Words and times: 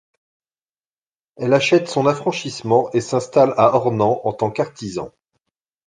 Elle 1.37 1.53
achète 1.53 1.87
son 1.87 2.07
affranchissement 2.07 2.89
et 2.91 3.01
s’installe 3.01 3.53
à 3.57 3.75
Ornans 3.75 4.19
en 4.23 4.33
tant 4.33 4.49
qu’artisans. 4.49 5.11